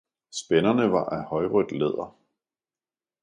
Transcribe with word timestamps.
Spænderne 0.31 0.91
var 0.91 1.05
af 1.09 1.23
højrødt 1.25 1.71
læder. 1.71 2.15